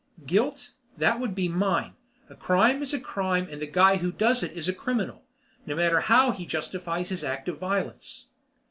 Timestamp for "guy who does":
3.67-4.41